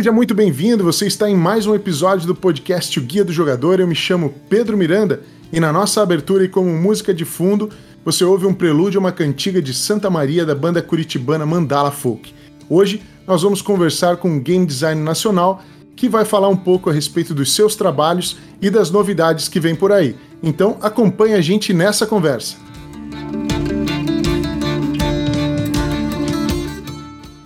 [0.00, 3.80] Seja muito bem-vindo, você está em mais um episódio do podcast O Guia do Jogador.
[3.80, 5.20] Eu me chamo Pedro Miranda
[5.52, 7.68] e na nossa abertura e como música de fundo,
[8.02, 12.32] você ouve um prelúdio a uma cantiga de Santa Maria da banda curitibana Mandala Folk.
[12.66, 15.62] Hoje nós vamos conversar com um game design nacional
[15.94, 19.74] que vai falar um pouco a respeito dos seus trabalhos e das novidades que vem
[19.74, 20.16] por aí.
[20.42, 22.56] Então acompanhe a gente nessa conversa.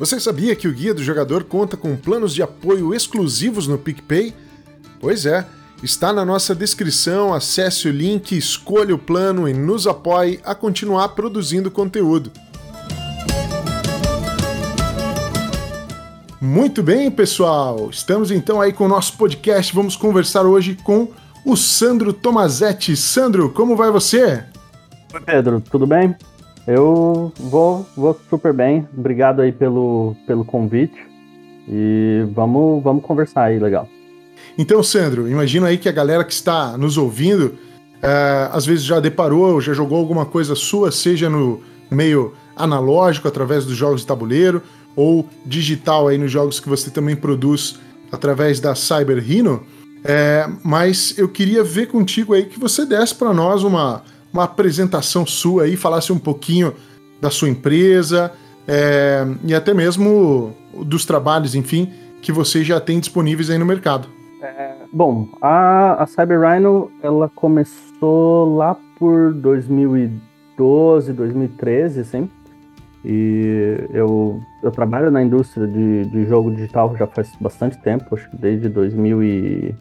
[0.05, 4.35] Você sabia que o Guia do Jogador conta com planos de apoio exclusivos no PicPay?
[5.01, 5.47] Pois é,
[5.83, 11.09] está na nossa descrição, acesse o link, escolha o plano e nos apoie a continuar
[11.09, 12.31] produzindo conteúdo.
[16.39, 17.89] Muito bem, pessoal!
[17.91, 19.75] Estamos então aí com o nosso podcast.
[19.75, 21.09] Vamos conversar hoje com
[21.47, 22.95] o Sandro Tomazetti.
[22.95, 24.45] Sandro, como vai você?
[25.15, 26.15] Oi, Pedro, tudo bem?
[26.67, 28.89] Eu vou, vou super bem.
[28.97, 30.97] Obrigado aí pelo, pelo convite.
[31.69, 33.89] E vamos, vamos conversar aí, legal.
[34.57, 37.55] Então, Sandro, imagino aí que a galera que está nos ouvindo
[38.03, 43.65] é, às vezes já deparou, já jogou alguma coisa sua, seja no meio analógico, através
[43.65, 44.63] dos jogos de tabuleiro,
[44.95, 47.79] ou digital aí nos jogos que você também produz
[48.13, 49.63] através da Cyber Rhino.
[50.05, 54.03] É, mas eu queria ver contigo aí que você desse para nós uma,
[54.35, 56.75] uma apresentação sua aí, falasse um pouquinho
[57.21, 58.33] da sua empresa
[58.67, 60.53] é, e até mesmo
[60.85, 64.09] dos trabalhos, enfim, que você já tem disponíveis aí no mercado.
[64.43, 72.29] É, bom, a, a Cyber Rhino ela começou lá por 2012, 2013, assim.
[73.05, 78.29] E eu, eu trabalho na indústria de, de jogo digital já faz bastante tempo, acho
[78.31, 79.75] que desde 2000 e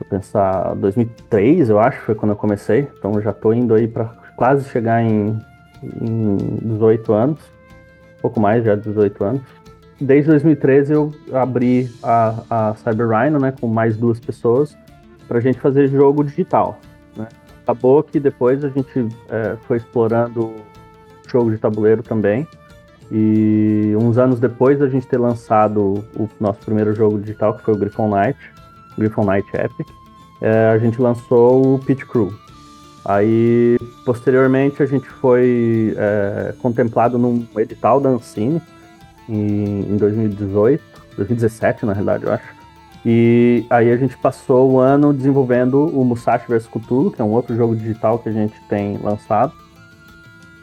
[0.00, 2.88] eu pensar, 2003, eu acho, foi quando eu comecei.
[2.98, 5.38] Então já estou indo aí para quase chegar em,
[6.00, 7.40] em 18 anos.
[8.18, 9.42] Um pouco mais já, 18 anos.
[10.00, 14.76] Desde 2013 eu abri a, a Cyber Rhino, né, com mais duas pessoas,
[15.26, 16.78] para a gente fazer jogo digital.
[17.16, 17.26] Né?
[17.62, 20.54] Acabou que depois a gente é, foi explorando
[21.26, 22.46] jogo de tabuleiro também.
[23.10, 27.74] E uns anos depois a gente ter lançado o nosso primeiro jogo digital, que foi
[27.74, 28.38] o Griffon Knight,
[28.96, 29.88] Griffon Knight Epic,
[30.40, 32.32] é, a gente lançou o Pit Crew.
[33.04, 38.60] Aí, posteriormente, a gente foi é, contemplado num edital da Ancine
[39.28, 40.82] em, em 2018,
[41.16, 42.56] 2017, na realidade, eu acho.
[43.04, 47.30] E aí a gente passou o ano desenvolvendo o Musashi vs Cthulhu, que é um
[47.30, 49.52] outro jogo digital que a gente tem lançado.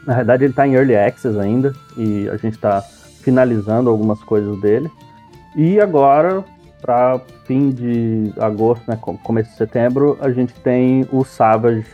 [0.05, 2.81] Na verdade, ele está em Early Access ainda, e a gente está
[3.21, 4.91] finalizando algumas coisas dele.
[5.55, 6.43] E agora,
[6.83, 11.85] para fim de agosto, né, começo de setembro, a gente tem o Savage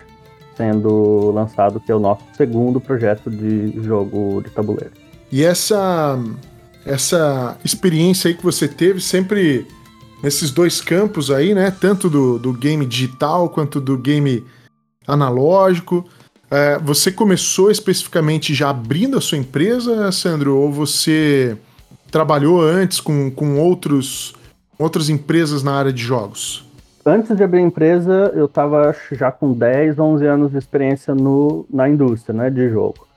[0.57, 4.91] sendo lançado, que é o nosso segundo projeto de jogo de tabuleiro.
[5.31, 6.19] E essa
[6.85, 9.67] essa experiência aí que você teve sempre
[10.23, 11.71] nesses dois campos aí, né?
[11.71, 14.43] Tanto do, do game digital quanto do game
[15.07, 16.03] analógico.
[16.49, 21.55] É, você começou especificamente já abrindo a sua empresa, Sandro, ou você
[22.09, 24.33] trabalhou antes com, com outros
[24.79, 26.65] outras empresas na área de jogos?
[27.05, 31.65] Antes de abrir a empresa, eu estava já com 10, 11 anos de experiência no,
[31.69, 33.07] na indústria né, de jogo.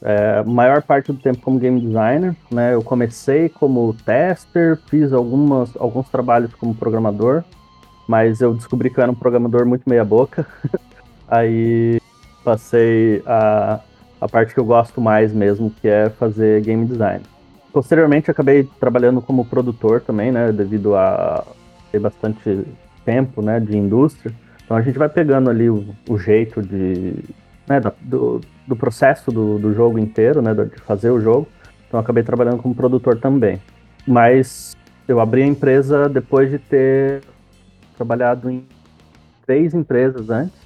[0.00, 2.74] É, maior parte do tempo como game designer, né?
[2.74, 7.44] Eu comecei como tester, fiz algumas, alguns trabalhos como programador,
[8.08, 10.44] mas eu descobri que eu era um programador muito meia boca.
[11.28, 12.00] Aí
[12.44, 13.80] passei a,
[14.20, 17.22] a parte que eu gosto mais mesmo, que é fazer game design.
[17.72, 20.52] Posteriormente, acabei trabalhando como produtor também, né?
[20.52, 21.44] Devido a
[21.90, 22.66] ter bastante
[23.04, 23.58] tempo, né?
[23.58, 24.34] De indústria.
[24.64, 27.14] Então a gente vai pegando ali o, o jeito de,
[27.66, 30.52] né, do, do processo do, do jogo inteiro, né?
[30.54, 31.48] De fazer o jogo.
[31.88, 33.60] Então acabei trabalhando como produtor também.
[34.06, 34.76] Mas
[35.08, 37.22] eu abri a empresa depois de ter
[37.96, 38.64] trabalhado em
[39.46, 40.60] três empresas antes,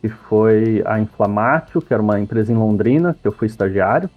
[0.00, 4.10] que foi a Inflamatio, que era uma empresa em Londrina, que eu fui estagiário,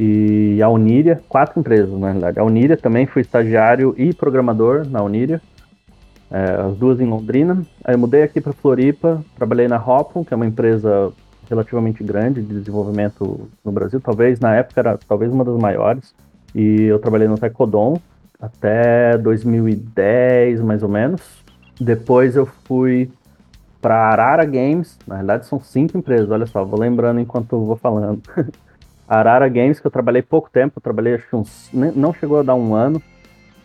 [0.00, 2.38] e a Uniria, quatro empresas na realidade.
[2.38, 5.42] A Uniria também fui estagiário e programador na Uniria,
[6.30, 7.62] é, as duas em Londrina.
[7.82, 11.12] Aí eu mudei aqui para Floripa, trabalhei na Hopon, que é uma empresa
[11.50, 16.14] relativamente grande de desenvolvimento no Brasil, talvez na época era talvez uma das maiores.
[16.54, 17.98] E eu trabalhei no Tecodon
[18.40, 21.20] até 2010, mais ou menos.
[21.80, 23.10] Depois eu fui
[23.80, 27.76] para Arara Games, na realidade são cinco empresas, olha só, vou lembrando enquanto eu vou
[27.76, 28.22] falando.
[29.08, 31.70] Arara Games, que eu trabalhei pouco tempo, trabalhei acho que uns.
[31.72, 33.02] não chegou a dar um ano.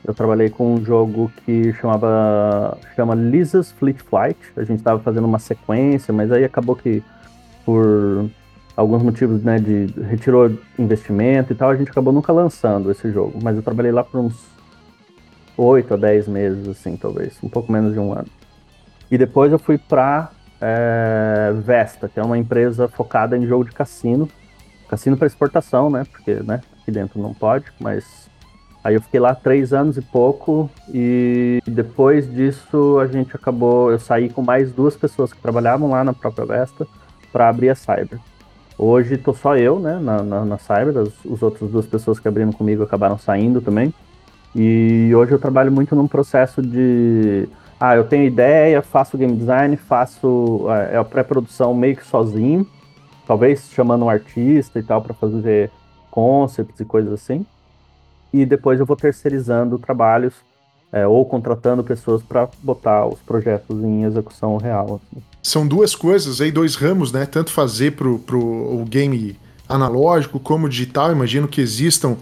[0.06, 2.78] Eu trabalhei com um jogo que chamava.
[2.96, 4.38] chama Lisa's Fleet Flight.
[4.56, 7.04] A gente estava fazendo uma sequência, mas aí acabou que
[7.66, 8.30] por
[8.76, 13.40] alguns motivos, né, de retirou investimento e tal, a gente acabou nunca lançando esse jogo.
[13.42, 14.36] Mas eu trabalhei lá por uns
[15.58, 18.28] 8 a 10 meses, assim, talvez, um pouco menos de um ano.
[19.12, 23.72] E depois eu fui para é, Vesta, que é uma empresa focada em jogo de
[23.72, 24.28] cassino,
[24.94, 26.06] cassino para exportação, né?
[26.12, 28.30] Porque, né, aqui dentro não pode, mas
[28.84, 34.00] aí eu fiquei lá três anos e pouco e depois disso a gente acabou, eu
[34.00, 36.86] saí com mais duas pessoas que trabalhavam lá na própria Vesta
[37.32, 38.20] para abrir a Cyber.
[38.78, 42.28] Hoje tô só eu, né, na, na, na Cyber, as, as outras duas pessoas que
[42.28, 43.92] abriram comigo acabaram saindo também.
[44.56, 47.50] E hoje eu trabalho muito num processo de
[47.80, 52.68] ah, eu tenho ideia, faço game design, faço é, a pré-produção meio que sozinho,
[53.26, 55.72] talvez chamando um artista e tal para fazer
[56.10, 57.46] concepts e coisas assim.
[58.32, 60.34] E depois eu vou terceirizando trabalhos
[60.92, 65.02] é, ou contratando pessoas para botar os projetos em execução real.
[65.02, 65.24] Assim.
[65.42, 67.26] São duas coisas aí, dois ramos, né?
[67.26, 69.38] Tanto fazer pro, pro o game
[69.68, 71.12] analógico como digital.
[71.12, 72.18] Imagino que existam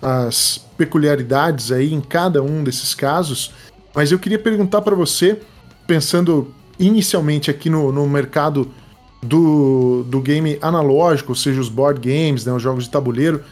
[0.00, 3.52] as peculiaridades aí em cada um desses casos.
[3.94, 5.40] Mas eu queria perguntar para você,
[5.86, 8.68] pensando inicialmente aqui no, no mercado
[9.22, 13.42] do, do game analógico, ou seja, os board games, né, os jogos de tabuleiro,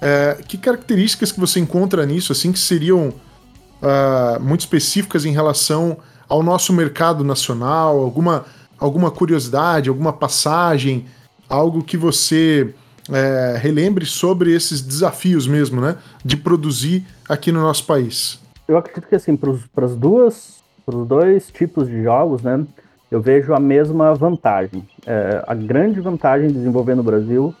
[0.00, 5.96] é, que características que você encontra nisso, assim, que seriam uh, muito específicas em relação
[6.28, 8.44] ao nosso mercado nacional, alguma,
[8.78, 11.06] alguma curiosidade, alguma passagem,
[11.48, 12.74] algo que você
[13.10, 18.38] é, relembre sobre esses desafios mesmo, né, de produzir aqui no nosso país?
[18.68, 22.64] eu acredito que assim, para os duas, pros dois tipos de jogos, né,
[23.10, 24.86] eu vejo a mesma vantagem.
[25.06, 27.54] É, a grande vantagem de desenvolver no Brasil,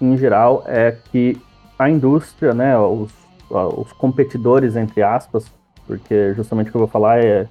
[0.00, 1.40] em geral, é que
[1.78, 3.10] a indústria, né, os,
[3.50, 5.50] os competidores, entre aspas,
[5.86, 7.46] porque justamente o que eu vou falar é,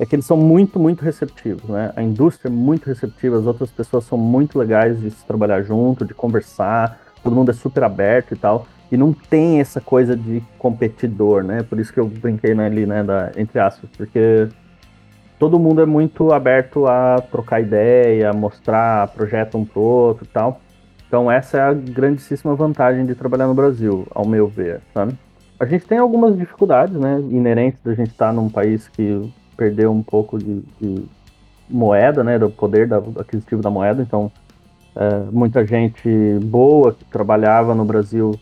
[0.00, 1.92] é que eles são muito, muito receptivos, né?
[1.94, 6.04] A indústria é muito receptiva, as outras pessoas são muito legais de se trabalhar junto,
[6.04, 10.42] de conversar, todo mundo é super aberto e tal e não tem essa coisa de
[10.58, 11.62] competidor, né?
[11.62, 14.48] Por isso que eu brinquei ali, né, da, entre aspas, porque
[15.38, 20.60] todo mundo é muito aberto a trocar ideia, mostrar projeto um pro outro e tal.
[21.06, 25.16] Então essa é a grandíssima vantagem de trabalhar no Brasil, ao meu ver, sabe?
[25.58, 30.02] A gente tem algumas dificuldades, né, inerentes da gente estar num país que perdeu um
[30.02, 31.04] pouco de, de
[31.68, 34.30] moeda, né, do poder da, aquisitivo da moeda, então
[34.94, 38.34] é, muita gente boa que trabalhava no Brasil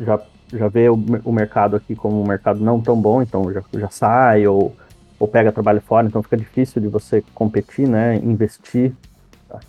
[0.00, 0.20] já,
[0.52, 0.94] já vê o,
[1.24, 4.74] o mercado aqui como um mercado não tão bom, então já, já sai ou,
[5.18, 8.92] ou pega trabalho fora, então fica difícil de você competir, né, investir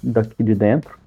[0.02, 0.98] daqui de dentro.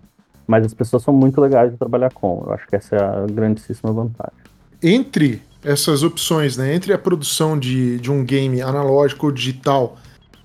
[0.46, 2.42] Mas as pessoas são muito legais de trabalhar com.
[2.44, 4.34] Eu acho que essa é a grandíssima vantagem.
[4.82, 9.96] Entre essas opções, né, entre a produção de, de um game analógico ou digital,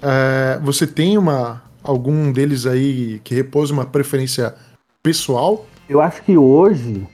[0.02, 4.56] é, você tem uma algum deles aí que repousa uma preferência
[5.02, 5.66] pessoal?
[5.88, 7.08] Eu acho que hoje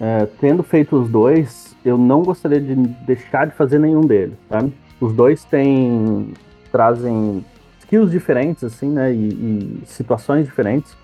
[0.00, 4.72] é, tendo feito os dois, eu não gostaria de deixar de fazer nenhum deles, sabe?
[5.02, 6.32] Os dois têm
[6.70, 7.44] trazem
[7.80, 9.12] skills diferentes, assim, né?
[9.12, 10.96] E, e situações diferentes.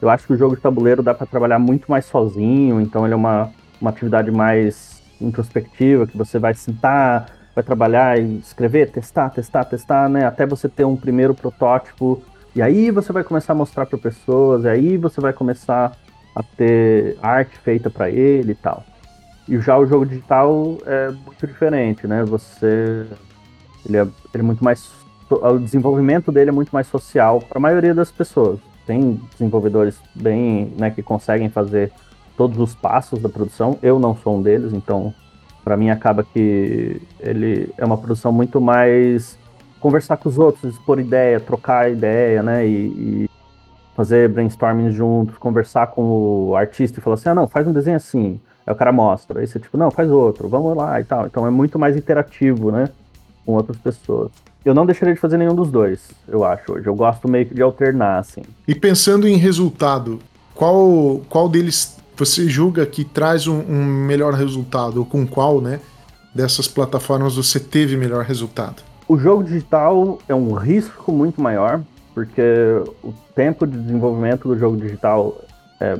[0.00, 3.14] Eu acho que o jogo de tabuleiro dá para trabalhar muito mais sozinho, então ele
[3.14, 3.50] é uma,
[3.80, 10.06] uma atividade mais introspectiva, que você vai sentar, vai trabalhar e escrever, testar, testar, testar,
[10.10, 10.26] né?
[10.26, 12.22] Até você ter um primeiro protótipo.
[12.54, 15.96] E aí você vai começar a mostrar para pessoas, e aí você vai começar
[16.34, 18.84] a ter arte feita para ele e tal.
[19.48, 22.22] E já o jogo digital é muito diferente, né?
[22.24, 23.06] Você
[23.86, 24.90] ele é, ele é muito mais
[25.30, 28.60] o desenvolvimento dele é muito mais social para a maioria das pessoas.
[28.86, 31.92] Tem desenvolvedores bem, né, que conseguem fazer
[32.36, 33.78] todos os passos da produção.
[33.82, 35.12] Eu não sou um deles, então
[35.64, 39.36] para mim acaba que ele é uma produção muito mais
[39.80, 42.86] conversar com os outros, expor ideia, trocar ideia, né, e,
[43.26, 43.30] e
[43.96, 47.96] fazer brainstorming juntos, conversar com o artista e falar assim, ah, não, faz um desenho
[47.96, 48.40] assim.
[48.64, 49.40] Aí o cara mostra.
[49.40, 51.26] Aí você, tipo, não, faz outro, vamos lá e tal.
[51.26, 52.90] Então é muito mais interativo, né?
[53.46, 54.30] Com outras pessoas.
[54.64, 56.86] Eu não deixaria de fazer nenhum dos dois, eu acho, hoje.
[56.86, 58.42] Eu gosto meio que de alternar, assim.
[58.66, 60.18] E pensando em resultado,
[60.54, 64.98] qual, qual deles você julga que traz um, um melhor resultado?
[64.98, 65.80] Ou com qual, né?
[66.34, 68.82] Dessas plataformas você teve melhor resultado?
[69.06, 71.80] O jogo digital é um risco muito maior,
[72.12, 72.42] porque
[73.04, 75.40] o tempo de desenvolvimento do jogo digital
[75.80, 75.96] é,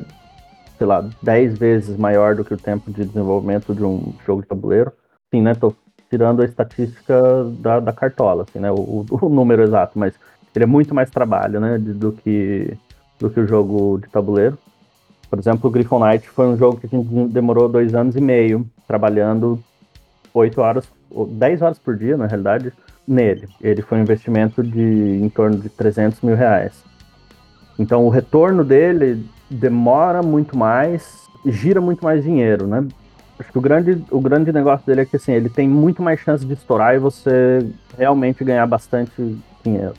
[0.77, 4.49] sei lá, 10 vezes maior do que o tempo de desenvolvimento de um jogo de
[4.49, 4.93] tabuleiro.
[5.33, 5.55] Sim, né?
[5.55, 5.73] Tô
[6.11, 8.71] tirando a estatística da, da cartola, assim, né?
[8.71, 10.15] O, o, número exato, mas
[10.55, 11.79] ele é muito mais trabalho, né?
[11.79, 12.77] Do que,
[13.19, 14.59] do que o jogo de tabuleiro.
[15.29, 18.21] Por exemplo, o Griffon Knight foi um jogo que a gente demorou dois anos e
[18.21, 19.63] meio trabalhando
[20.33, 22.73] 8 horas, 10 horas por dia, na realidade,
[23.07, 23.49] nele.
[23.61, 26.73] Ele foi um investimento de em torno de 300 mil reais.
[27.79, 32.87] Então o retorno dele demora muito mais, gira muito mais dinheiro, né?
[33.39, 36.21] Acho que o grande, o grande negócio dele é que assim, ele tem muito mais
[36.21, 37.67] chance de estourar e você
[37.97, 39.95] realmente ganhar bastante dinheiro.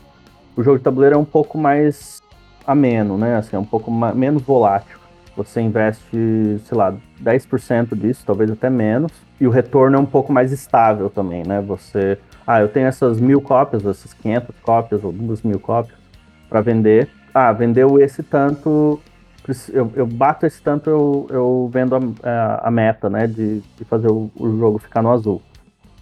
[0.55, 2.21] O jogo de tabuleiro é um pouco mais
[2.65, 3.37] ameno, né?
[3.37, 4.97] Assim, é um pouco menos volátil.
[5.35, 10.33] Você investe, sei lá, 10% disso, talvez até menos, e o retorno é um pouco
[10.33, 11.61] mais estável também, né?
[11.61, 15.97] Você, ah, eu tenho essas mil cópias, essas 500 cópias ou duas mil cópias
[16.49, 17.07] para vender.
[17.31, 18.99] Ah, vendeu esse tanto,
[19.71, 23.27] eu, eu bato esse tanto, eu, eu vendo a, a, a meta, né?
[23.27, 25.41] De, de fazer o, o, jogo ficar no azul.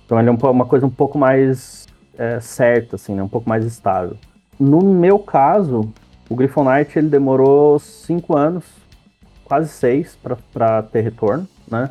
[0.06, 1.88] Então ele é um, uma coisa um pouco mais
[2.18, 3.24] é, certa, assim, né?
[3.24, 4.18] Um pouco mais estável.
[4.60, 5.92] No meu caso,
[6.30, 8.66] o Griffonite ele demorou cinco anos,
[9.44, 10.18] quase seis,
[10.52, 11.90] para ter retorno, né?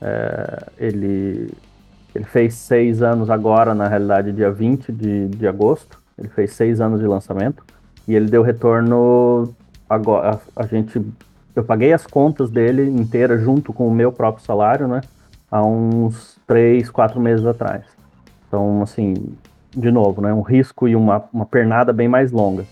[0.00, 1.50] É, ele,
[2.14, 6.00] ele fez seis anos agora, na realidade, dia 20 de, de agosto.
[6.18, 7.64] Ele fez seis anos de lançamento.
[8.06, 9.54] E ele deu retorno
[9.94, 10.40] agora.
[10.56, 11.00] A, a gente.
[11.54, 15.02] Eu paguei as contas dele inteira junto com o meu próprio salário, né?
[15.50, 17.84] Há uns três, quatro meses atrás.
[18.48, 19.14] Então, assim,
[19.76, 20.32] de novo, né?
[20.32, 22.64] Um risco e uma, uma pernada bem mais longa.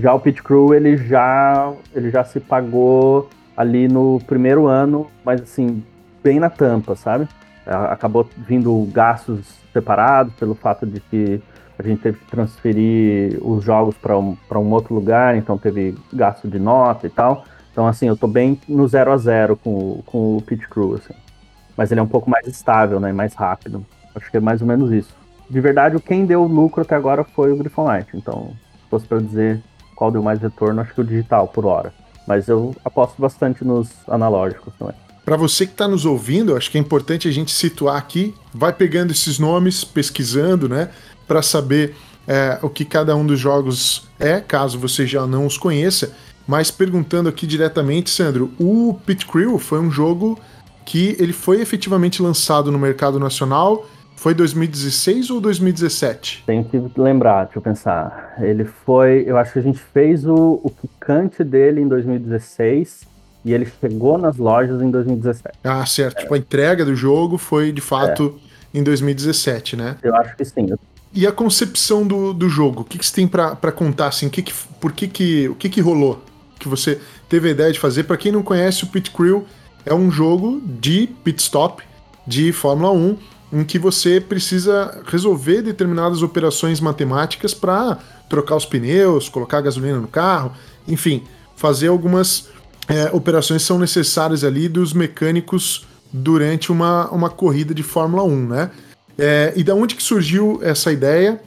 [0.00, 5.40] Já o Pit Crew, ele já, ele já se pagou ali no primeiro ano, mas
[5.40, 5.84] assim,
[6.22, 7.28] bem na tampa, sabe?
[7.64, 11.40] Acabou vindo gastos separados pelo fato de que
[11.78, 16.48] a gente teve que transferir os jogos para um, um outro lugar, então teve gasto
[16.48, 17.44] de nota e tal.
[17.72, 21.14] Então, assim, eu tô bem no zero a zero com, com o Pit Crew, assim.
[21.76, 23.12] Mas ele é um pouco mais estável, né?
[23.12, 23.84] Mais rápido.
[24.14, 25.12] Acho que é mais ou menos isso.
[25.50, 28.08] De verdade, quem deu lucro até agora foi o Griffon Light.
[28.14, 28.52] Então,
[28.84, 29.60] se fosse para dizer
[29.96, 31.92] qual deu mais retorno, acho que o digital por hora.
[32.28, 34.94] Mas eu aposto bastante nos analógicos também.
[35.24, 38.72] Para você que está nos ouvindo, acho que é importante a gente situar aqui, vai
[38.74, 40.90] pegando esses nomes, pesquisando, né,
[41.26, 41.94] para saber
[42.26, 46.12] é, o que cada um dos jogos é, caso você já não os conheça.
[46.46, 50.38] Mas perguntando aqui diretamente, Sandro, o Pit Crew foi um jogo
[50.84, 53.86] que ele foi efetivamente lançado no mercado nacional
[54.24, 56.44] foi 2016 ou 2017?
[56.46, 58.34] Tenho que lembrar, deixa eu pensar.
[58.40, 59.24] Ele foi.
[59.26, 63.06] Eu acho que a gente fez o, o picante dele em 2016
[63.44, 65.58] e ele chegou nas lojas em 2017.
[65.62, 66.18] Ah, certo.
[66.18, 66.22] É.
[66.22, 68.40] Tipo, a entrega do jogo foi de fato
[68.74, 68.78] é.
[68.78, 69.96] em 2017, né?
[70.02, 70.68] Eu acho que sim.
[71.14, 72.82] E a concepção do, do jogo?
[72.82, 74.08] O que, que você tem para contar?
[74.08, 76.20] Assim, que que, por que que, o que, que rolou?
[76.58, 78.02] Que você teve a ideia de fazer?
[78.02, 79.46] Para quem não conhece, o Pit Crew
[79.86, 81.84] é um jogo de pit stop
[82.26, 83.16] de Fórmula 1
[83.52, 90.08] em que você precisa resolver determinadas operações matemáticas para trocar os pneus, colocar gasolina no
[90.08, 90.52] carro,
[90.88, 91.22] enfim,
[91.54, 92.48] fazer algumas
[92.88, 98.48] é, operações que são necessárias ali dos mecânicos durante uma, uma corrida de Fórmula 1,
[98.48, 98.70] né?
[99.18, 101.40] É, e da onde que surgiu essa ideia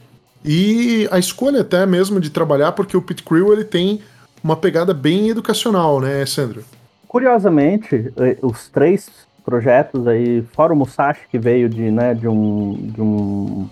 [0.44, 4.00] e a escolha até mesmo de trabalhar, porque o Pit Crew ele tem
[4.42, 6.64] uma pegada bem educacional, né, Sandro?
[7.06, 9.10] Curiosamente, eh, os três
[9.44, 13.68] projetos aí, fora o Musashi que veio de, né, de um, de um,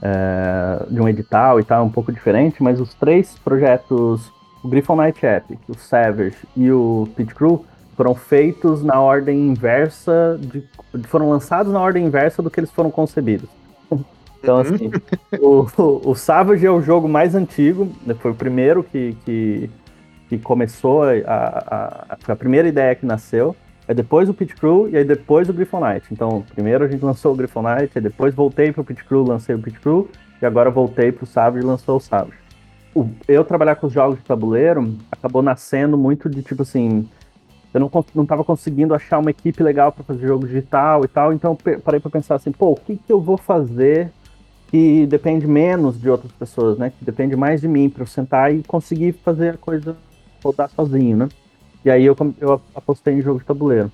[0.00, 4.32] é, de um edital e tal, um pouco diferente, mas os três projetos,
[4.64, 7.64] o Griffon Night Epic, o Savage e o Pit Crew,
[7.96, 10.62] foram feitos na ordem inversa, de,
[11.04, 13.48] foram lançados na ordem inversa do que eles foram concebidos.
[14.38, 14.92] Então, assim,
[15.40, 19.70] o, o, o, Savage é o jogo mais antigo, né, foi o primeiro que, que,
[20.28, 23.56] que começou, a, a, a, primeira ideia que nasceu.
[23.88, 26.06] É depois o Pit Crew e aí depois o Griffonite.
[26.12, 29.58] Então, primeiro a gente lançou o Griffonite, aí depois voltei pro Pit Crew, lancei o
[29.58, 30.08] Pit Crew,
[30.40, 32.38] e agora voltei pro Savage e lançou o Savage.
[32.94, 37.08] O, eu trabalhar com os jogos de tabuleiro acabou nascendo muito de tipo assim.
[37.74, 41.32] Eu não, não tava conseguindo achar uma equipe legal para fazer jogo digital e tal,
[41.32, 44.10] então parei para pensar assim, pô, o que, que eu vou fazer
[44.68, 46.90] que depende menos de outras pessoas, né?
[46.90, 49.96] Que depende mais de mim, para eu sentar e conseguir fazer a coisa
[50.42, 51.28] rodar sozinho, né?
[51.84, 53.92] E aí eu, eu apostei em jogo de tabuleiro.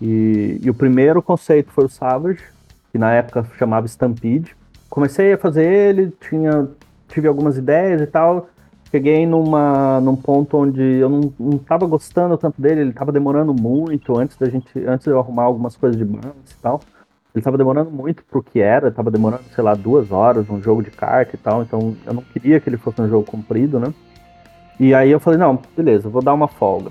[0.00, 2.42] E, e, o primeiro conceito foi o Savage,
[2.90, 4.56] que na época chamava Stampede.
[4.90, 6.68] Comecei a fazer ele, tinha,
[7.08, 8.48] tive algumas ideias e tal.
[8.90, 13.52] Cheguei numa, num ponto onde eu não, não tava gostando tanto dele, ele tava demorando
[13.52, 16.80] muito antes da gente, antes de eu arrumar algumas coisas de balance e tal.
[17.34, 20.82] Ele tava demorando muito pro que era, tava demorando, sei lá, duas horas, um jogo
[20.82, 23.92] de carta e tal, então eu não queria que ele fosse um jogo comprido, né?
[24.78, 26.90] E aí eu falei, não, beleza, vou dar uma folga.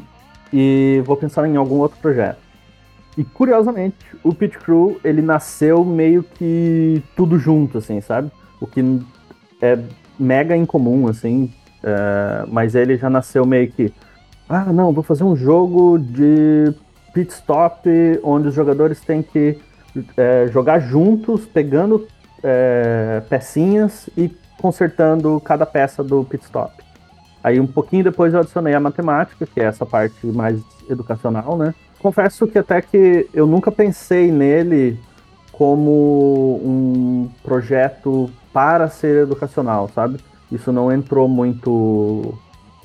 [0.53, 2.39] E vou pensar em algum outro projeto.
[3.17, 8.29] E curiosamente, o Pit Crew, ele nasceu meio que tudo junto, assim, sabe?
[8.59, 8.83] O que
[9.61, 9.79] é
[10.19, 11.51] mega incomum, assim.
[11.85, 13.93] É, mas ele já nasceu meio que.
[14.49, 16.73] Ah, não, vou fazer um jogo de
[17.13, 17.87] pit stop
[18.23, 19.59] onde os jogadores têm que
[20.17, 22.07] é, jogar juntos, pegando
[22.43, 26.73] é, pecinhas e consertando cada peça do pit stop.
[27.43, 31.73] Aí um pouquinho depois eu adicionei a matemática, que é essa parte mais educacional, né?
[32.05, 34.99] confesso que até que eu nunca pensei nele
[35.51, 40.19] como um projeto para ser educacional, sabe?
[40.51, 42.37] Isso não entrou muito.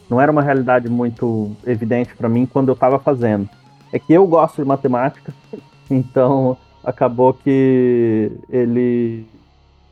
[0.08, 3.48] Não era uma realidade muito evidente para mim quando eu estava fazendo.
[3.92, 5.32] É que eu gosto de matemática,
[5.90, 9.26] então acabou que ele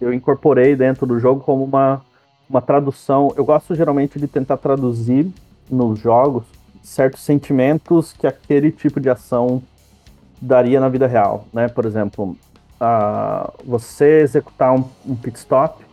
[0.00, 2.00] eu incorporei dentro do jogo como uma,
[2.48, 3.32] uma tradução.
[3.36, 5.30] Eu gosto geralmente de tentar traduzir
[5.68, 6.44] nos jogos
[6.82, 9.62] certos sentimentos que aquele tipo de ação
[10.40, 11.68] daria na vida real, né?
[11.68, 12.36] Por exemplo,
[12.80, 15.84] uh, você executar um, um pit stop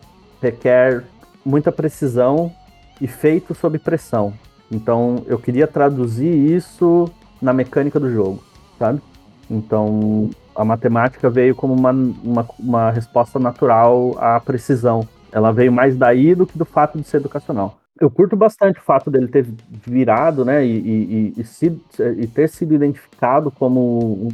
[0.41, 1.03] requer
[1.45, 2.51] muita precisão
[2.99, 4.33] e feito sob pressão.
[4.71, 7.09] Então, eu queria traduzir isso
[7.41, 8.43] na mecânica do jogo,
[8.79, 9.01] sabe?
[9.49, 15.07] Então, a matemática veio como uma, uma, uma resposta natural à precisão.
[15.31, 18.83] Ela veio mais daí do que do fato de ser educacional eu curto bastante o
[18.83, 21.79] fato dele ter virado, né, e, e, e, se,
[22.17, 24.29] e ter sido identificado como um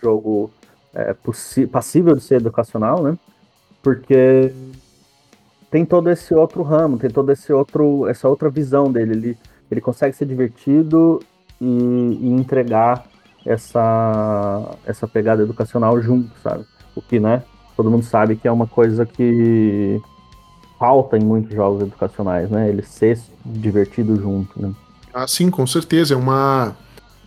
[0.00, 0.50] jogo
[0.94, 1.14] é,
[1.70, 3.18] passível de ser educacional, né,
[3.82, 4.52] porque
[5.70, 9.38] tem todo esse outro ramo, tem todo esse outro, essa outra visão dele, ele,
[9.70, 11.20] ele consegue ser divertido
[11.60, 13.06] e, e entregar
[13.46, 17.42] essa, essa pegada educacional junto, sabe, o que, né,
[17.76, 20.00] todo mundo sabe que é uma coisa que
[20.78, 22.70] falta em muitos jogos educacionais, né?
[22.70, 24.72] Ele ser divertido junto, né?
[25.12, 26.14] Ah, sim, com certeza.
[26.14, 26.74] É uma.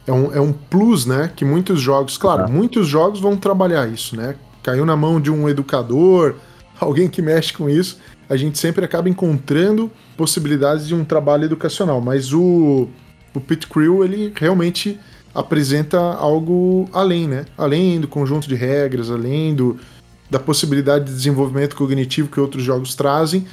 [0.05, 1.31] É um, é um plus, né?
[1.35, 2.47] Que muitos jogos, claro, ah.
[2.47, 4.35] muitos jogos vão trabalhar isso, né?
[4.61, 6.35] Caiu na mão de um educador,
[6.83, 7.99] alguém que mexe com isso,
[8.29, 11.99] a gente sempre acaba encontrando possibilidades de um trabalho educacional.
[12.01, 12.87] Mas o,
[13.33, 14.99] o Pit Crew, ele realmente
[15.33, 17.45] apresenta algo além, né?
[17.57, 19.77] Além do conjunto de regras, além do,
[20.29, 23.45] da possibilidade de desenvolvimento cognitivo que outros jogos trazem,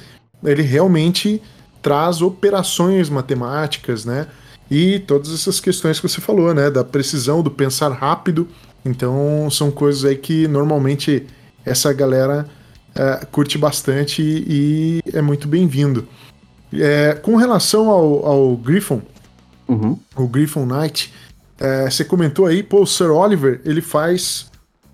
[0.43, 1.41] ele realmente
[1.81, 4.27] traz operações matemáticas, né?
[4.69, 6.69] E todas essas questões que você falou, né?
[6.69, 8.47] Da precisão, do pensar rápido.
[8.85, 11.27] Então, são coisas aí que normalmente
[11.65, 12.47] essa galera
[12.95, 16.07] é, curte bastante e é muito bem-vindo.
[16.73, 19.01] É, com relação ao, ao Griffon,
[19.67, 19.97] uhum.
[20.15, 21.13] o Griffon Knight,
[21.59, 24.49] é, você comentou aí, pô, o Sir Oliver, ele faz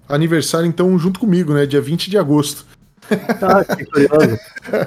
[0.09, 1.65] aniversário, então, junto comigo, né?
[1.65, 2.65] Dia 20 de agosto.
[3.09, 4.37] Ah, que curioso.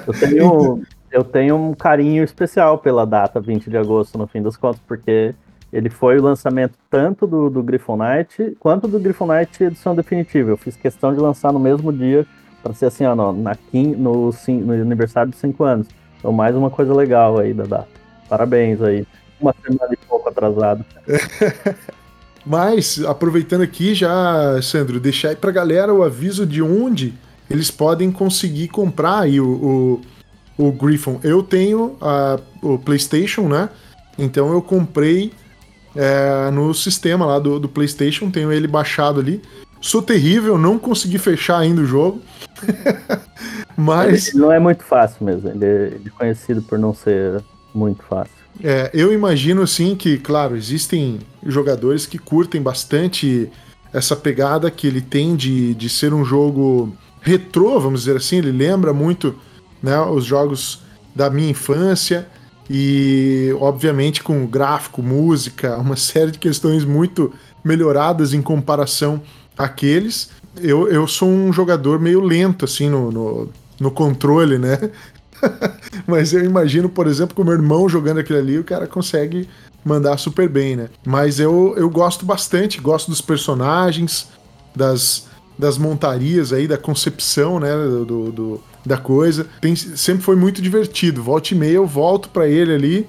[0.05, 4.55] Eu tenho, eu tenho um carinho especial pela data 20 de agosto, no fim dos
[4.55, 5.33] contos, porque
[5.73, 10.51] ele foi o lançamento tanto do, do Knight quanto do Knight edição definitiva.
[10.51, 12.27] Eu fiz questão de lançar no mesmo dia,
[12.61, 15.87] para ser assim, ó, no, na, no, no aniversário de 5 anos.
[16.19, 17.85] Então, mais uma coisa legal aí da.
[18.29, 19.05] Parabéns aí.
[19.39, 20.85] Uma semana e pouco atrasado.
[22.45, 27.13] Mas, aproveitando aqui já, Sandro, deixar aí pra galera o aviso de onde
[27.49, 30.01] eles podem conseguir comprar aí o,
[30.57, 31.19] o, o Griffon.
[31.23, 33.69] Eu tenho a, o PlayStation, né?
[34.17, 35.33] Então eu comprei
[35.95, 39.41] é, no sistema lá do, do PlayStation, tenho ele baixado ali.
[39.81, 42.21] Sou terrível, não consegui fechar ainda o jogo.
[43.75, 44.29] Mas.
[44.29, 48.03] Ele não é muito fácil mesmo, ele é, ele é conhecido por não ser muito
[48.03, 48.33] fácil.
[48.63, 53.49] É, eu imagino assim que, claro, existem jogadores que curtem bastante
[53.91, 58.37] essa pegada que ele tem de, de ser um jogo retrô, vamos dizer assim.
[58.37, 59.35] Ele lembra muito
[59.81, 60.81] né, os jogos
[61.15, 62.27] da minha infância
[62.69, 69.21] e, obviamente, com gráfico, música, uma série de questões muito melhoradas em comparação
[69.63, 70.29] àqueles.
[70.61, 74.77] Eu, eu sou um jogador meio lento, assim, no, no, no controle, né?
[76.05, 79.47] Mas eu imagino, por exemplo, com o meu irmão jogando aquilo ali, o cara consegue
[79.83, 80.89] mandar super bem, né?
[81.05, 84.27] Mas eu, eu gosto bastante, gosto dos personagens,
[84.75, 87.71] das, das montarias aí, da concepção, né,
[88.05, 89.45] do, do da coisa.
[89.59, 91.21] Tem, sempre foi muito divertido.
[91.21, 93.07] Volta e meia eu volto para ele ali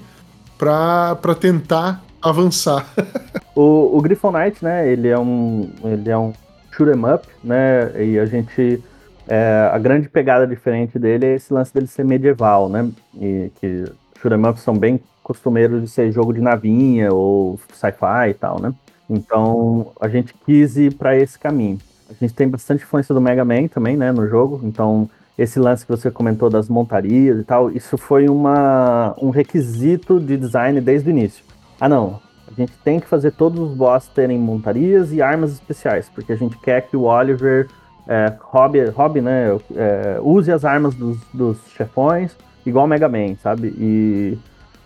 [0.57, 2.87] para tentar avançar.
[3.55, 6.33] o, o Griffon Knight, né, ele é um ele é um
[6.75, 8.83] shoot 'em up, né, e a gente
[9.27, 12.89] é, a grande pegada diferente dele é esse lance dele ser medieval, né?
[13.15, 13.85] E que
[14.21, 18.73] shoot'em ups são bem costumeiros de ser jogo de navinha ou sci-fi e tal, né?
[19.09, 21.77] Então a gente quis ir para esse caminho.
[22.09, 24.59] A gente tem bastante influência do Mega Man também, né, no jogo.
[24.63, 30.19] Então esse lance que você comentou das montarias e tal, isso foi uma, um requisito
[30.19, 31.43] de design desde o início.
[31.79, 32.19] Ah, não,
[32.55, 36.35] a gente tem que fazer todos os boss terem montarias e armas especiais, porque a
[36.35, 37.67] gente quer que o Oliver
[38.07, 39.57] é, hobby, hobby, né?
[39.75, 42.35] É, use as armas dos, dos chefões,
[42.65, 43.69] igual Mega Man, sabe?
[43.77, 44.37] E,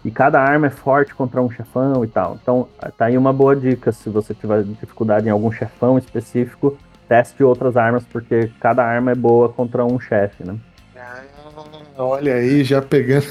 [0.05, 2.37] e cada arma é forte contra um chefão e tal.
[2.41, 6.77] Então, tá aí uma boa dica se você tiver dificuldade em algum chefão específico,
[7.07, 10.55] teste outras armas, porque cada arma é boa contra um chefe, né?
[10.95, 11.21] Ah,
[11.97, 13.25] olha aí, já pegando.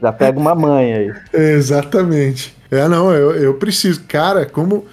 [0.00, 1.14] já pega uma manha aí.
[1.32, 2.55] Exatamente.
[2.70, 4.02] É, não, eu, eu preciso.
[4.04, 4.84] Cara, como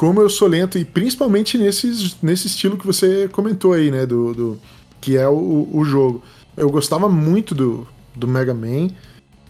[0.00, 4.06] como eu sou lento, e principalmente nesse, nesse estilo que você comentou aí, né?
[4.06, 4.60] Do, do
[4.98, 6.22] que é o, o jogo.
[6.56, 8.88] Eu gostava muito do, do Mega Man,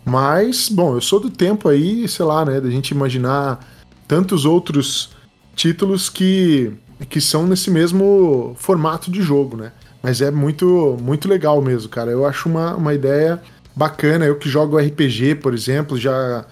[0.04, 2.60] mas, bom, eu sou do tempo aí, sei lá, né?
[2.60, 3.64] Da gente imaginar
[4.08, 5.10] tantos outros
[5.54, 6.72] títulos que,
[7.08, 9.70] que são nesse mesmo formato de jogo, né?
[10.02, 12.10] Mas é muito, muito legal mesmo, cara.
[12.10, 13.40] Eu acho uma, uma ideia
[13.76, 14.24] bacana.
[14.24, 16.44] Eu que jogo RPG, por exemplo, já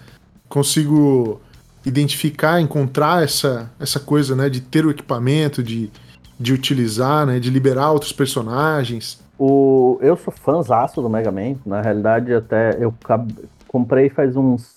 [0.49, 1.41] consigo
[1.85, 5.91] identificar, encontrar essa, essa coisa, né, de ter o equipamento, de,
[6.39, 9.21] de utilizar, né, de liberar outros personagens.
[9.39, 11.57] O, eu sou fãzaço do Mega Man.
[11.65, 12.93] Na realidade, até eu
[13.67, 14.77] comprei faz uns,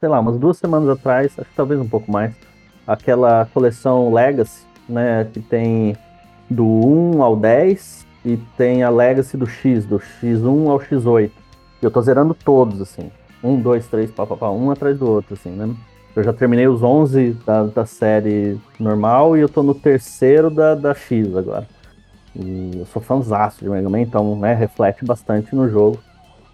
[0.00, 2.34] sei lá, umas duas semanas atrás, acho que talvez um pouco mais,
[2.86, 5.96] aquela coleção Legacy, né, que tem
[6.48, 11.30] do 1 ao 10 e tem a Legacy do X, do X1 ao X8.
[11.82, 13.10] Eu tô zerando todos, assim.
[13.42, 15.72] Um, dois, três, papapá, um atrás do outro, assim, né?
[16.16, 20.74] Eu já terminei os 11 da, da série normal e eu tô no terceiro da,
[20.74, 21.68] da X agora.
[22.34, 25.98] E eu sou fãzaço de Mega Man, então, né, reflete bastante no jogo.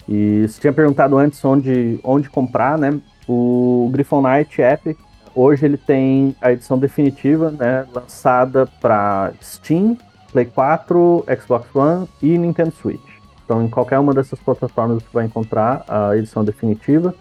[0.07, 3.01] E você tinha perguntado antes onde, onde comprar, né?
[3.27, 4.99] O Griffon Knight Epic,
[5.35, 9.97] hoje ele tem a edição definitiva, né, lançada para Steam,
[10.31, 13.14] Play 4, Xbox One e Nintendo Switch.
[13.45, 17.15] Então, em qualquer uma dessas plataformas você vai encontrar a edição definitiva.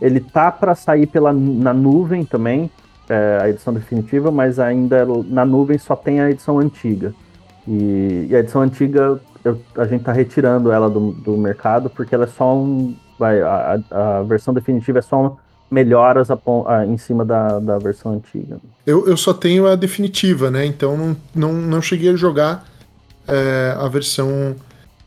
[0.00, 2.70] Ele tá para sair pela, na nuvem também,
[3.08, 7.14] é, a edição definitiva, mas ainda na nuvem só tem a edição antiga.
[7.66, 12.14] E, e a edição antiga, eu, a gente tá retirando ela do, do mercado porque
[12.14, 12.94] ela é só um.
[13.18, 15.36] Vai, a, a versão definitiva é só
[15.70, 18.58] melhoras a, a, em cima da, da versão antiga.
[18.86, 20.64] Eu, eu só tenho a definitiva, né?
[20.64, 22.64] Então não, não, não cheguei a jogar
[23.26, 24.54] é, a versão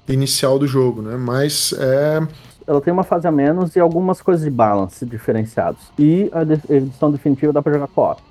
[0.09, 1.15] inicial do jogo, né?
[1.15, 2.27] Mas é.
[2.67, 5.81] Ela tem uma fase a menos e algumas coisas de balance diferenciados.
[5.97, 6.43] E a
[6.73, 8.21] edição definitiva dá para jogar co-op.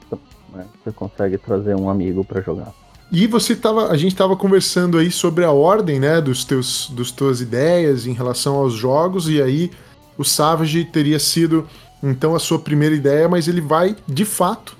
[0.54, 0.64] Né?
[0.84, 2.72] Você consegue trazer um amigo para jogar.
[3.10, 7.10] E você tava, a gente estava conversando aí sobre a ordem, né, dos teus, dos
[7.10, 9.70] tuas ideias em relação aos jogos e aí
[10.18, 11.66] o Savage teria sido
[12.02, 14.76] então a sua primeira ideia, mas ele vai de fato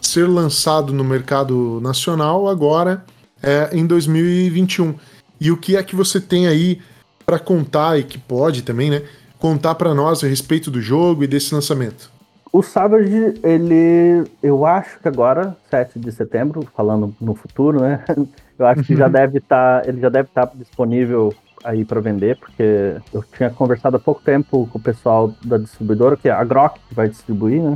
[0.00, 3.04] ser lançado no mercado nacional agora
[3.42, 4.94] é, em 2021.
[5.40, 6.80] E o que é que você tem aí
[7.24, 9.02] para contar e que pode também, né,
[9.38, 12.10] contar para nós a respeito do jogo e desse lançamento?
[12.52, 18.02] O Savage, ele, eu acho que agora, 7 de setembro, falando no futuro, né?
[18.58, 19.12] Eu acho que já uhum.
[19.12, 23.50] deve estar, tá, ele já deve estar tá disponível aí para vender, porque eu tinha
[23.50, 27.06] conversado há pouco tempo com o pessoal da distribuidora, que é a Grok que vai
[27.06, 27.74] distribuir, né?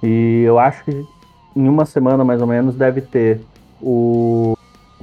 [0.00, 1.04] E eu acho que
[1.56, 3.40] em uma semana mais ou menos deve ter
[3.80, 4.56] o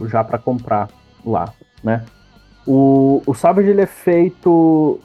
[0.05, 0.87] já para comprar
[1.25, 2.03] lá né?
[2.65, 4.99] O, o Savage ele é feito.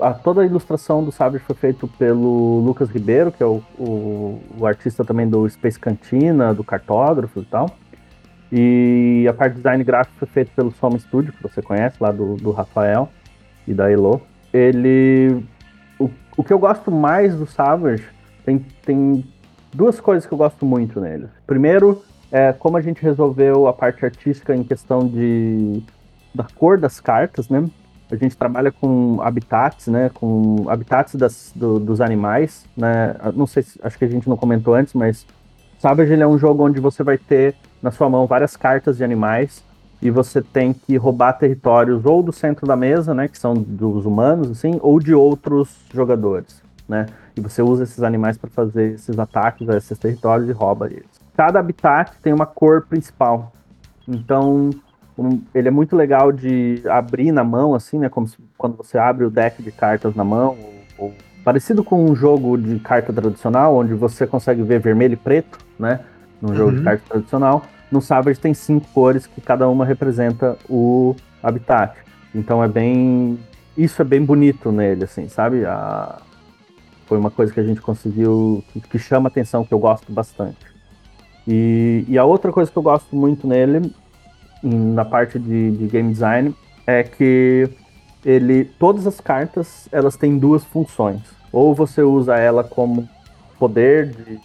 [0.00, 4.40] A, toda a ilustração do Savage foi feito pelo Lucas Ribeiro, que é o, o,
[4.58, 7.70] o, artista também do Space Cantina, do cartógrafo e tal.
[8.50, 12.12] E a parte de design gráfico foi feita pelo Soma Studio, que você conhece, lá
[12.12, 13.08] do, do Rafael
[13.66, 14.22] e da Elo.
[14.52, 15.44] Ele.
[15.98, 18.08] O, o que eu gosto mais do Savage
[18.44, 19.24] tem, tem
[19.74, 21.28] duas coisas que eu gosto muito nele.
[21.46, 25.82] Primeiro, é como a gente resolveu a parte artística em questão de
[26.34, 27.68] da cor das cartas, né?
[28.10, 30.10] A gente trabalha com habitats, né?
[30.12, 33.16] Com habitats das, do, dos animais, né?
[33.34, 35.26] Não sei, se, acho que a gente não comentou antes, mas
[35.78, 39.04] Savage ele é um jogo onde você vai ter na sua mão várias cartas de
[39.04, 39.64] animais
[40.00, 43.28] e você tem que roubar territórios ou do centro da mesa, né?
[43.28, 47.06] Que são dos humanos, assim, ou de outros jogadores, né?
[47.36, 51.20] E você usa esses animais para fazer esses ataques a esses territórios e rouba eles.
[51.36, 53.52] Cada habitat tem uma cor principal.
[54.06, 54.70] Então,
[55.18, 58.08] um, ele é muito legal de abrir na mão, assim, né?
[58.08, 60.56] Como se, quando você abre o deck de cartas na mão,
[60.98, 65.16] ou, ou, parecido com um jogo de carta tradicional, onde você consegue ver vermelho e
[65.16, 66.00] preto, né?
[66.40, 66.78] Num jogo uhum.
[66.78, 67.62] de carta tradicional.
[67.90, 71.96] No Savage tem cinco cores que cada uma representa o habitat.
[72.34, 73.38] Então é bem.
[73.76, 75.64] Isso é bem bonito nele, assim, sabe?
[75.64, 76.18] A...
[77.06, 78.64] Foi uma coisa que a gente conseguiu.
[78.72, 80.72] que, que chama atenção, que eu gosto bastante.
[81.46, 83.92] E, e, a outra coisa que eu gosto muito nele
[84.62, 86.54] na parte de, de game design
[86.86, 87.68] é que
[88.24, 91.20] ele todas as cartas elas têm duas funções.
[91.52, 93.08] Ou você usa ela como
[93.58, 94.40] poder de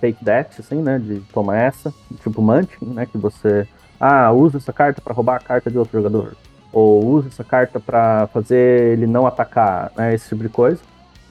[0.00, 3.66] take that, assim, né, de toma essa, tipo Munchkin, né, que você
[3.98, 6.36] ah, usa essa carta para roubar a carta de outro jogador,
[6.72, 10.80] ou usa essa carta para fazer ele não atacar, né, esse tipo de coisa.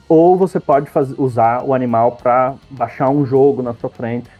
[0.08, 4.30] Ou você pode usar o animal para baixar um jogo na sua frente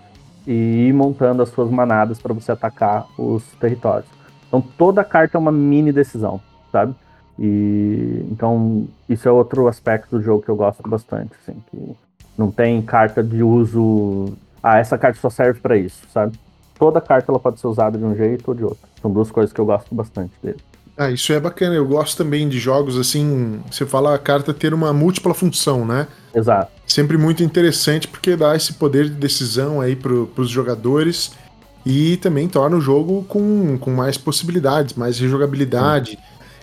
[0.48, 4.08] e ir montando as suas manadas para você atacar os territórios.
[4.48, 6.40] Então toda carta é uma mini decisão,
[6.72, 6.94] sabe?
[7.38, 11.94] E então isso é outro aspecto do jogo que eu gosto bastante, assim, que
[12.36, 14.32] não tem carta de uso
[14.62, 16.38] ah, essa carta só serve para isso, sabe?
[16.78, 18.88] Toda carta ela pode ser usada de um jeito ou de outro.
[19.02, 20.58] São duas coisas que eu gosto bastante dele.
[20.98, 21.76] Ah, isso é bacana.
[21.76, 23.60] Eu gosto também de jogos assim.
[23.70, 26.08] Você fala a carta ter uma múltipla função, né?
[26.34, 26.72] Exato.
[26.84, 31.30] Sempre muito interessante porque dá esse poder de decisão aí para os jogadores
[31.86, 36.18] e também torna o jogo com, com mais possibilidades, mais rejogabilidade.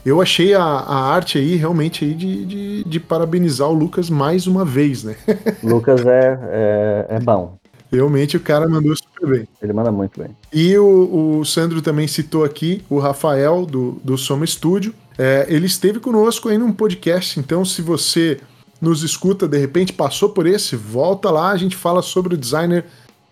[0.05, 4.45] Eu achei a, a, arte aí realmente aí de, de, de, parabenizar o Lucas mais
[4.45, 5.15] uma vez, né?
[5.63, 7.57] Lucas é, é, é bom.
[7.95, 9.47] Realmente o cara mandou super bem.
[9.61, 10.35] Ele manda muito bem.
[10.53, 14.93] E o, o Sandro também citou aqui o Rafael do, do Soma Studio.
[15.17, 18.39] É, ele esteve conosco aí num podcast, então se você
[18.81, 22.85] nos escuta, de repente passou por esse, volta lá, a gente fala sobre o designer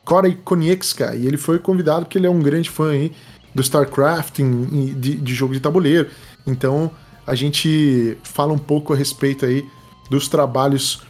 [0.05, 3.11] Corey Konietzka, e ele foi convidado porque ele é um grande fã aí
[3.53, 6.09] do StarCraft, de, de jogo de tabuleiro.
[6.47, 6.89] Então
[7.25, 9.65] a gente fala um pouco a respeito aí
[10.09, 11.01] dos trabalhos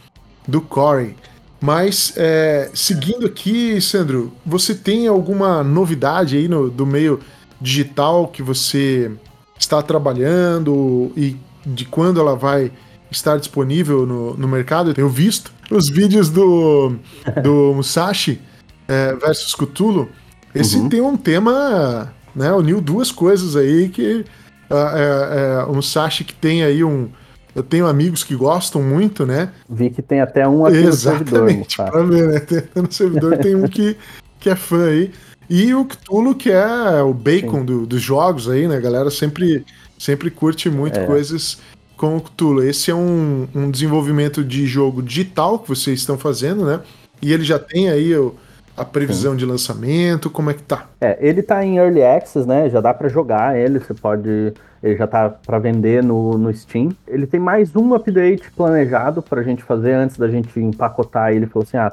[0.46, 1.16] do Corey.
[1.64, 7.20] Mas, é, seguindo aqui, Sandro, você tem alguma novidade aí no, do meio
[7.58, 9.10] digital que você
[9.58, 12.70] está trabalhando e de quando ela vai
[13.10, 14.90] estar disponível no, no mercado?
[14.90, 16.96] Eu tenho visto os vídeos do,
[17.42, 18.42] do Musashi
[18.86, 20.10] é, versus Cthulhu.
[20.54, 20.90] Esse uhum.
[20.90, 22.52] tem um tema, né?
[22.52, 24.22] Uniu duas coisas aí que
[24.70, 27.08] uh, é, é, o Musashi que tem aí um
[27.54, 29.50] eu tenho amigos que gostam muito, né?
[29.68, 31.90] Vi que tem até um aqui Exatamente, no servidor.
[31.90, 32.40] Pra ver, né?
[32.40, 33.96] Tem, no servidor tem um que,
[34.40, 35.12] que é fã aí.
[35.48, 38.76] E o Cthulhu, que é o bacon do, dos jogos aí, né?
[38.76, 39.64] A galera sempre,
[39.98, 41.06] sempre curte muito é.
[41.06, 41.58] coisas
[41.96, 42.62] com o Cthulhu.
[42.62, 46.80] Esse é um, um desenvolvimento de jogo digital que vocês estão fazendo, né?
[47.22, 48.34] E ele já tem aí o,
[48.76, 49.38] a previsão Sim.
[49.38, 50.86] de lançamento, como é que tá?
[51.00, 52.68] É, ele tá em Early Access, né?
[52.68, 54.52] Já dá para jogar ele, você pode
[54.84, 56.90] ele já está para vender no, no Steam.
[57.08, 61.46] Ele tem mais um update planejado para a gente fazer antes da gente empacotar ele.
[61.46, 61.90] Falou assim: ah,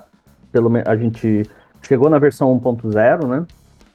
[0.52, 1.50] pelo a gente
[1.82, 3.46] chegou na versão 1.0, né?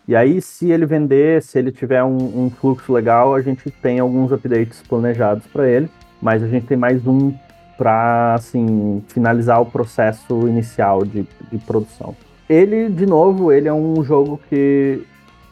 [0.09, 3.99] E aí, se ele vender, se ele tiver um, um fluxo legal, a gente tem
[3.99, 5.91] alguns updates planejados para ele.
[6.23, 7.35] Mas a gente tem mais um
[7.77, 12.17] para assim finalizar o processo inicial de, de produção.
[12.49, 15.03] Ele, de novo, ele é um jogo que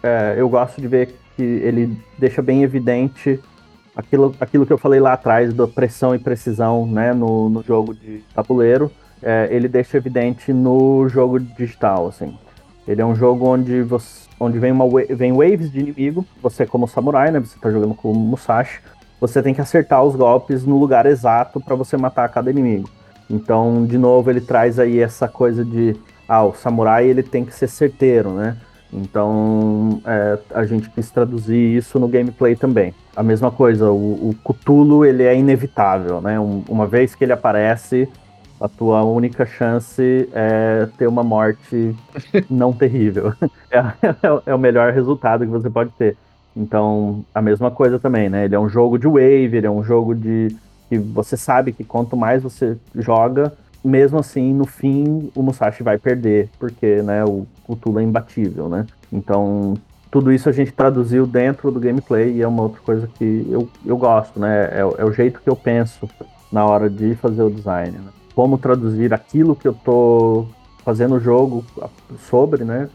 [0.02, 3.40] é, eu gosto de ver que ele deixa bem evidente
[3.96, 7.94] aquilo, aquilo que eu falei lá atrás, da pressão e precisão né, no, no jogo
[7.94, 8.90] de tabuleiro,
[9.22, 12.36] é, ele deixa evidente no jogo digital, assim.
[12.86, 16.86] Ele é um jogo onde, você, onde vem, uma, vem waves de inimigo, você como
[16.86, 18.80] samurai, né, você tá jogando com Musashi,
[19.20, 22.90] você tem que acertar os golpes no lugar exato para você matar cada inimigo.
[23.30, 25.96] Então, de novo, ele traz aí essa coisa de,
[26.28, 28.56] ah, o samurai ele tem que ser certeiro, né?
[28.92, 32.94] Então é, a gente quis traduzir isso no gameplay também.
[33.16, 36.38] A mesma coisa, o, o Cthulhu ele é inevitável, né?
[36.38, 38.08] Um, uma vez que ele aparece,
[38.60, 41.94] a tua única chance é ter uma morte
[42.48, 43.32] não terrível.
[43.70, 46.16] É, é, é, o melhor resultado que você pode ter.
[46.56, 48.44] Então, a mesma coisa também, né?
[48.44, 50.54] Ele é um jogo de wave, ele é um jogo de
[50.88, 53.52] que você sabe que quanto mais você joga,
[53.84, 58.86] mesmo assim, no fim, o Musashi vai perder, porque né, o, Tula é imbatível, né?
[59.12, 59.74] Então,
[60.10, 63.68] tudo isso a gente traduziu dentro do gameplay e é uma outra coisa que eu,
[63.84, 64.68] eu gosto, né?
[64.72, 66.08] É, é o jeito que eu penso
[66.50, 67.98] na hora de fazer o design.
[67.98, 68.10] Né?
[68.34, 70.46] Como traduzir aquilo que eu tô
[70.84, 71.64] fazendo o jogo
[72.30, 72.88] sobre, né?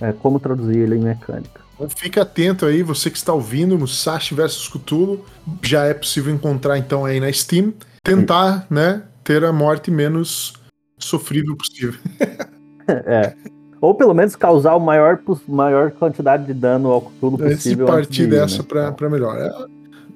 [0.00, 1.60] É, como traduzir ele em mecânica.
[1.74, 5.24] Então, fica atento aí, você que está ouvindo, Musashi vs Cthulhu,
[5.62, 7.72] já é possível encontrar então aí na Steam.
[8.02, 10.54] Tentar, né, ter a morte menos
[10.98, 12.00] sofrível possível.
[12.88, 13.34] é.
[13.78, 17.86] Ou pelo menos causar o maior, maior quantidade de dano ao Cthulhu possível.
[17.86, 18.90] Se partir de dessa né?
[18.90, 19.36] para melhor.
[19.36, 19.66] É,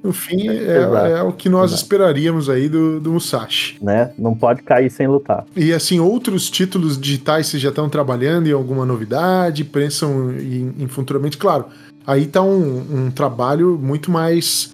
[0.02, 1.82] no fim, é, é, o que nós Exato.
[1.82, 3.76] esperaríamos aí do, do Musashi.
[3.82, 4.12] Né?
[4.18, 5.44] Não pode cair sem lutar.
[5.54, 9.62] E assim, outros títulos digitais vocês já estão trabalhando em alguma novidade?
[9.62, 11.36] Pensam em, em futuramente?
[11.36, 11.66] Claro,
[12.06, 14.71] aí tá um, um trabalho muito mais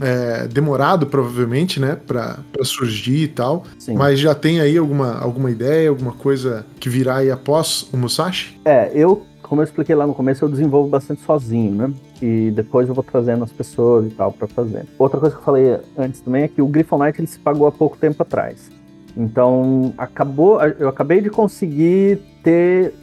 [0.00, 3.64] é, demorado, provavelmente, né, para surgir e tal.
[3.78, 3.94] Sim.
[3.94, 8.58] Mas já tem aí alguma, alguma ideia, alguma coisa que virá aí após o Musashi?
[8.64, 11.92] É, eu, como eu expliquei lá no começo, eu desenvolvo bastante sozinho, né?
[12.20, 14.86] E depois eu vou trazendo as pessoas e tal para fazer.
[14.98, 17.66] Outra coisa que eu falei antes também é que o Griffon Knight ele se pagou
[17.66, 18.70] há pouco tempo atrás.
[19.16, 22.94] Então, acabou, eu acabei de conseguir ter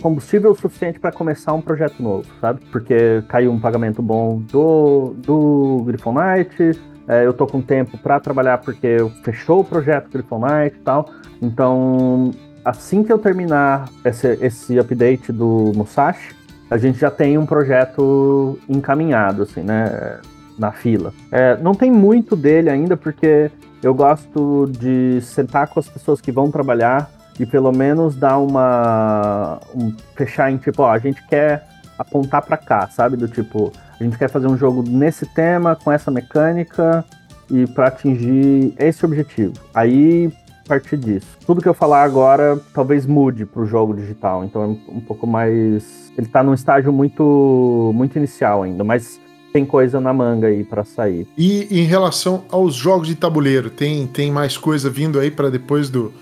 [0.00, 2.60] combustível suficiente para começar um projeto novo, sabe?
[2.70, 8.58] Porque caiu um pagamento bom do, do Grifonite, é, eu tô com tempo para trabalhar
[8.58, 11.08] porque fechou o projeto Grifonite e tal.
[11.40, 12.30] Então,
[12.64, 16.34] assim que eu terminar esse, esse update do Musashi,
[16.70, 20.20] a gente já tem um projeto encaminhado, assim, né?
[20.58, 21.12] Na fila.
[21.30, 23.50] É, não tem muito dele ainda, porque
[23.82, 29.60] eu gosto de sentar com as pessoas que vão trabalhar e pelo menos dar uma.
[29.74, 31.66] Um, fechar em tipo, ó, a gente quer
[31.98, 33.16] apontar para cá, sabe?
[33.16, 37.04] Do tipo, a gente quer fazer um jogo nesse tema, com essa mecânica,
[37.50, 39.54] e para atingir esse objetivo.
[39.74, 40.32] Aí,
[40.64, 41.26] a partir disso.
[41.46, 45.26] Tudo que eu falar agora talvez mude para o jogo digital, então é um pouco
[45.26, 46.12] mais.
[46.16, 49.20] Ele está num estágio muito, muito inicial ainda, mas
[49.52, 51.26] tem coisa na manga aí para sair.
[51.36, 55.90] E em relação aos jogos de tabuleiro, tem, tem mais coisa vindo aí para depois
[55.90, 56.12] do,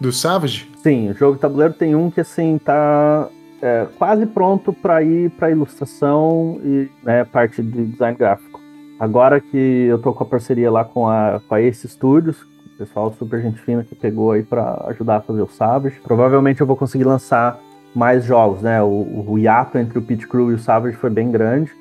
[0.00, 0.70] do Savage?
[0.82, 3.28] Sim, o jogo de tabuleiro tem um que assim tá
[3.62, 8.60] é, quase pronto para ir para ilustração e né, parte de design gráfico.
[8.98, 12.78] Agora que eu tô com a parceria lá com a, com a Ace Studios, o
[12.78, 16.66] pessoal super gente fina que pegou aí para ajudar a fazer o Savage, provavelmente eu
[16.66, 17.58] vou conseguir lançar
[17.94, 18.82] mais jogos, né?
[18.82, 21.72] O, o hiato entre o Pit Crew e o Savage foi bem grande,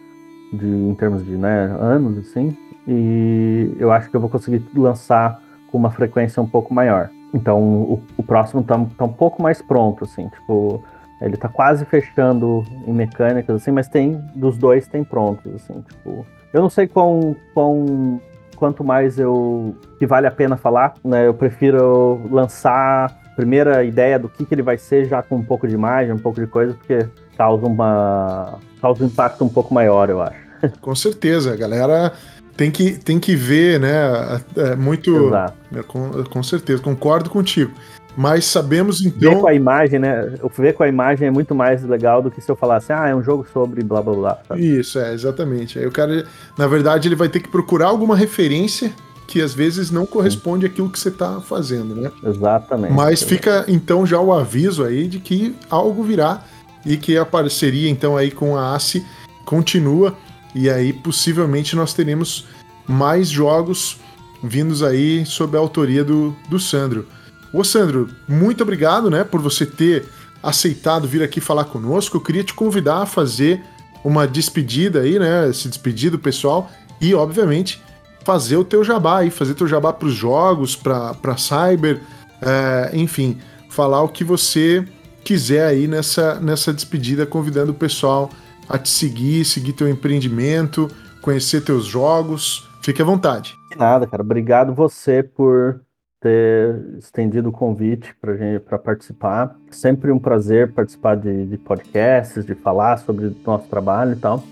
[0.54, 2.56] de, em termos de né, anos, assim,
[2.88, 7.10] e eu acho que eu vou conseguir lançar com uma frequência um pouco maior.
[7.34, 10.84] Então o, o próximo tá, tá um pouco mais pronto, assim, tipo,
[11.19, 16.26] ele tá quase fechando em mecânicas, assim, mas tem, dos dois tem prontos, assim, tipo.
[16.54, 18.22] Eu não sei quão, quão
[18.56, 21.28] quanto mais eu que vale a pena falar, né?
[21.28, 25.43] Eu prefiro lançar a primeira ideia do que, que ele vai ser já com um
[25.43, 29.74] pouco de imagem, um pouco de coisa, porque causa uma causa um impacto um pouco
[29.74, 30.43] maior, eu acho.
[30.80, 32.13] Com certeza, a galera
[32.55, 34.41] tem que, tem que ver, né?
[34.55, 35.27] É muito.
[35.27, 35.53] Exato.
[35.75, 37.71] É, com, com certeza, concordo contigo.
[38.15, 39.33] Mas sabemos então.
[39.33, 40.33] Ver com a imagem, né?
[40.55, 43.15] Ver com a imagem é muito mais legal do que se eu falasse, ah, é
[43.15, 44.37] um jogo sobre blá blá blá.
[44.47, 44.79] Sabe?
[44.79, 45.79] Isso, é, exatamente.
[45.79, 46.25] Aí o cara,
[46.57, 48.93] na verdade, ele vai ter que procurar alguma referência
[49.25, 52.11] que às vezes não corresponde àquilo que você está fazendo, né?
[52.23, 52.93] Exatamente.
[52.93, 56.43] Mas fica então já o aviso aí de que algo virá
[56.85, 59.03] e que a parceria então aí com a ACE
[59.43, 60.15] continua
[60.55, 62.45] e aí possivelmente nós teremos
[62.87, 63.97] mais jogos
[64.43, 67.07] vindos aí sob a autoria do, do Sandro.
[67.53, 70.05] Ô Sandro, muito obrigado, né, por você ter
[70.41, 72.17] aceitado vir aqui falar conosco.
[72.17, 73.63] Eu queria te convidar a fazer
[74.03, 77.81] uma despedida aí, né, se despedir do pessoal e, obviamente,
[78.25, 82.01] fazer o teu jabá aí, fazer teu jabá para os jogos, para cyber,
[82.41, 83.37] é, enfim,
[83.69, 84.85] falar o que você
[85.23, 88.29] quiser aí nessa, nessa despedida, convidando o pessoal
[88.69, 90.88] a te seguir, seguir teu empreendimento,
[91.21, 92.69] conhecer teus jogos.
[92.82, 93.56] Fique à vontade.
[93.78, 94.21] Nada, cara.
[94.21, 95.82] Obrigado você por
[96.19, 99.56] ter estendido o convite para gente para participar.
[99.69, 104.43] Sempre um prazer participar de, de podcasts, de falar sobre o nosso trabalho e tal.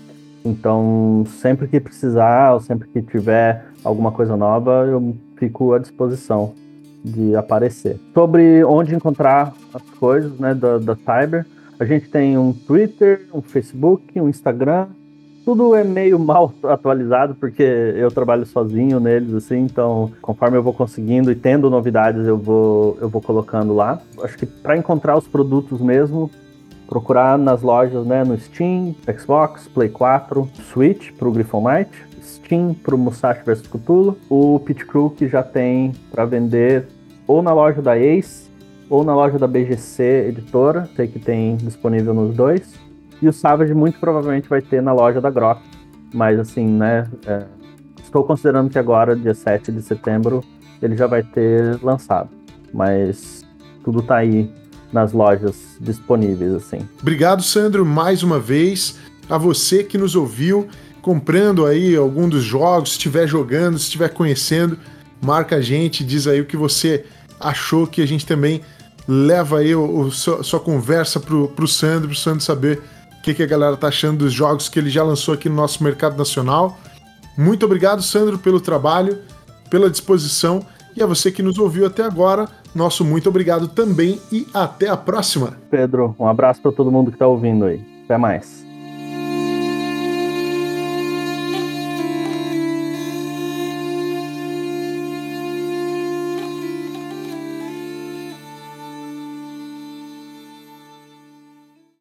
[0.44, 6.54] Então, sempre que precisar ou sempre que tiver alguma coisa nova, eu fico à disposição
[7.04, 7.98] de aparecer.
[8.12, 11.46] Sobre onde encontrar as coisas né, da, da Cyber,
[11.82, 14.86] a gente tem um Twitter, um Facebook, um Instagram,
[15.44, 20.72] tudo é meio mal atualizado porque eu trabalho sozinho neles assim, então conforme eu vou
[20.72, 24.00] conseguindo e tendo novidades eu vou eu vou colocando lá.
[24.22, 26.30] Acho que para encontrar os produtos mesmo,
[26.88, 31.90] procurar nas lojas, né, no Steam, Xbox, Play 4, Switch para o Griffon Knight,
[32.22, 36.86] Steam para o Musashi vs Cthulhu, o Pit Crew que já tem para vender
[37.26, 38.51] ou na loja da Ace
[38.92, 42.74] ou na loja da BGC Editora, sei que tem disponível nos dois.
[43.22, 45.62] E o Savage muito provavelmente vai ter na loja da Grok.
[46.12, 47.08] Mas assim, né?
[47.26, 47.46] É,
[48.04, 50.44] estou considerando que agora, dia 7 de setembro,
[50.82, 52.28] ele já vai ter lançado.
[52.70, 53.42] Mas
[53.82, 54.52] tudo tá aí
[54.92, 56.86] nas lojas disponíveis, assim.
[57.00, 58.98] Obrigado, Sandro, mais uma vez.
[59.26, 60.68] A você que nos ouviu,
[61.00, 64.76] comprando aí algum dos jogos, se estiver jogando, se estiver conhecendo,
[65.18, 67.06] marca a gente, diz aí o que você
[67.40, 68.60] achou, que a gente também
[69.06, 72.82] leva aí o, o sua, sua, conversa pro, pro Sandro, pro Sandro saber
[73.18, 75.54] o que, que a galera tá achando dos jogos que ele já lançou aqui no
[75.54, 76.78] nosso mercado nacional.
[77.36, 79.18] Muito obrigado, Sandro, pelo trabalho,
[79.70, 80.64] pela disposição
[80.96, 84.96] e a você que nos ouviu até agora, nosso muito obrigado também e até a
[84.96, 85.56] próxima.
[85.70, 87.82] Pedro, um abraço para todo mundo que está ouvindo aí.
[88.04, 88.71] Até mais.